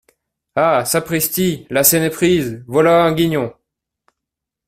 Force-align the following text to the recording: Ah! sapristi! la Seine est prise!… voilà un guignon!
Ah! 0.55 0.83
sapristi! 0.83 1.67
la 1.69 1.83
Seine 1.83 2.01
est 2.01 2.09
prise!… 2.09 2.63
voilà 2.65 3.03
un 3.03 3.13
guignon! 3.13 3.53